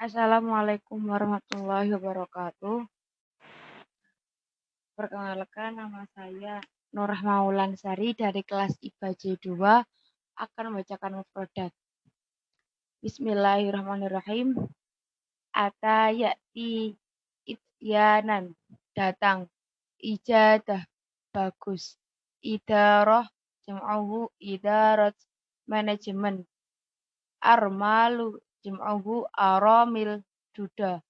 [0.00, 2.88] Assalamualaikum warahmatullahi wabarakatuh.
[4.96, 6.56] Perkenalkan nama saya
[6.96, 9.60] Nur Maulansari dari kelas IPA J2
[10.40, 11.68] akan membacakan mufradat.
[13.04, 14.56] Bismillahirrahmanirrahim.
[15.52, 16.96] Ata ya'ti
[17.44, 18.56] ityanan
[18.96, 19.52] datang
[20.00, 20.80] ijadah
[21.28, 22.00] bagus
[22.40, 23.28] idarah
[23.68, 25.12] jam'uhu idarat
[25.68, 26.48] manajemen
[27.44, 30.20] armalu jam'uhu aramil
[30.56, 31.00] duda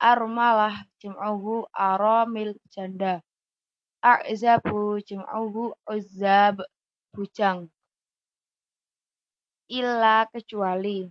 [0.00, 3.20] armalah jam'uhu aramil janda.
[4.04, 6.60] A'zabu jam'uhu uzzab
[7.16, 7.66] bujang.
[9.72, 11.10] Illa kecuali.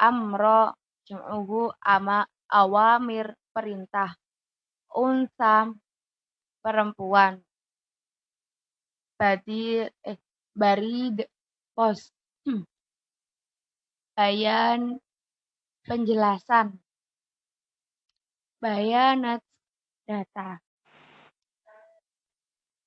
[0.00, 0.74] Amro
[1.06, 4.16] jam'uhu ama awamir perintah.
[4.96, 5.76] Unsam
[6.64, 7.40] perempuan.
[9.16, 10.18] Badi eh
[10.52, 11.24] barid
[11.72, 12.12] pos
[14.16, 14.96] bayan
[15.84, 16.80] penjelasan.
[18.56, 19.44] Bayanat
[20.08, 20.64] data.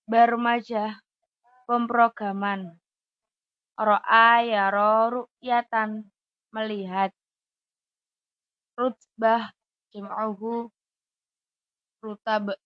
[0.09, 0.97] Bermajah
[1.69, 2.81] pemrograman.
[3.77, 6.09] Ro'a ya ru'yatan.
[6.49, 7.13] Melihat.
[8.73, 9.53] Rutbah
[9.93, 10.73] jam'uhu.
[12.01, 12.57] Rutab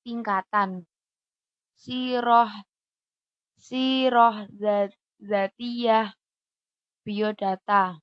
[0.00, 0.88] tingkatan.
[1.76, 2.48] Siroh.
[3.60, 4.90] Siroh zat,
[5.22, 6.10] zatiyah
[7.06, 8.02] biodata.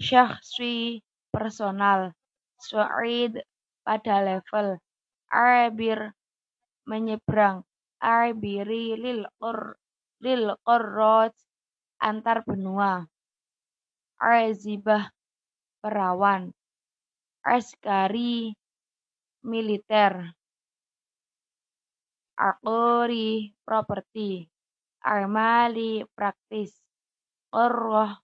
[0.00, 2.16] Syakhsi personal.
[2.56, 3.44] Su'id
[3.84, 4.80] pada level.
[5.28, 6.16] Arbir
[6.88, 7.62] menyeberang.
[8.02, 9.76] Arbiri lil qur
[10.24, 10.56] lil
[12.02, 13.06] antar benua.
[14.18, 15.10] Azibah
[15.82, 16.50] perawan.
[17.42, 18.54] Askari
[19.42, 20.34] militer
[22.42, 24.50] akuri properti.
[25.02, 26.74] Armali praktis.
[27.54, 28.18] Qurrah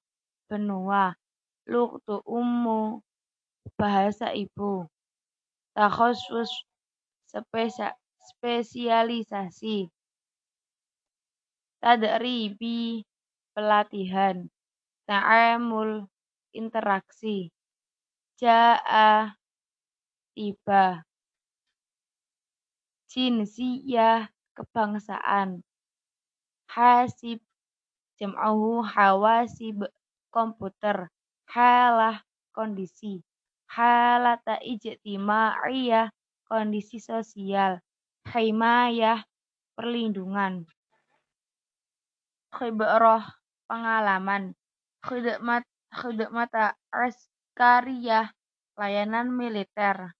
[0.50, 1.14] benua.
[1.70, 2.98] Luktu ummu.
[3.78, 4.91] Bahasa ibu.
[5.78, 6.50] Takhusus
[8.34, 9.87] spesialisasi.
[11.78, 13.06] Tadribi
[13.54, 14.50] pelatihan.
[15.06, 16.10] Ta'amul
[16.50, 17.54] interaksi.
[18.38, 19.34] Ja'a
[20.34, 21.07] tiba
[23.08, 25.64] jinsiyah kebangsaan.
[26.69, 27.41] Hasib
[28.20, 29.88] jam'uhu hawasib
[30.28, 31.08] komputer.
[31.48, 32.20] Halah
[32.52, 33.24] kondisi.
[33.69, 36.12] Halata ijtima'iyah
[36.44, 37.80] kondisi sosial.
[38.28, 39.25] Himayah
[39.72, 40.69] perlindungan.
[42.52, 43.25] Khibrah
[43.64, 44.52] pengalaman.
[45.00, 48.28] Khidmat khidmata askariyah
[48.76, 50.12] layanan militer.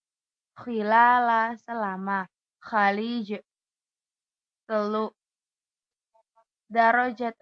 [0.57, 2.25] Khilala selama
[2.69, 3.41] khalij
[4.69, 5.07] telu.
[6.69, 7.41] Darajat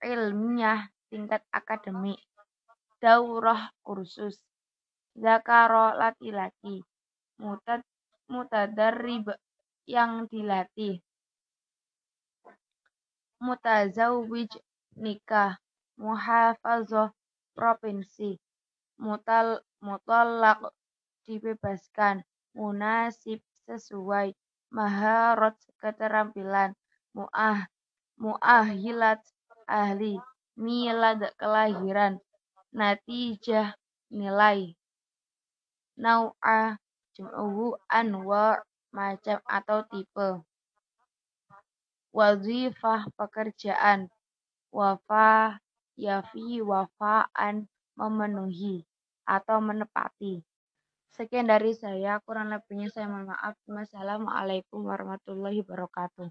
[0.00, 2.24] ilmiah tingkat akademik.
[2.96, 4.40] Daurah kursus.
[5.12, 6.80] Zakaro laki-laki.
[7.36, 7.84] Mutad
[8.32, 9.28] mutadarrib
[9.84, 11.04] yang dilatih.
[13.44, 14.52] Mutazawwij
[14.96, 15.60] nikah.
[16.00, 17.12] Muhafazah
[17.52, 18.40] provinsi.
[18.96, 20.72] Mutal mutallaq
[21.28, 22.24] dibebaskan.
[22.56, 24.32] Munasib sesuai
[24.72, 26.72] maharat keterampilan.
[27.12, 27.68] Muah
[28.16, 29.20] muahilat
[29.68, 30.16] ahli
[30.56, 32.16] milad kelahiran.
[32.72, 33.76] Natijah
[34.08, 34.72] nilai.
[36.00, 36.80] Nau'a
[37.12, 38.56] jam'uhu anwa
[38.96, 40.40] macam atau tipe.
[42.16, 44.08] Wazifah pekerjaan.
[44.72, 45.60] Wafa
[46.00, 48.88] yafi wafaan memenuhi
[49.28, 50.40] atau menepati
[51.16, 53.54] Sekian dari saya, kurang lebihnya saya mohon maaf.
[53.76, 56.28] Wassalamualaikum warahmatullahi wabarakatuh.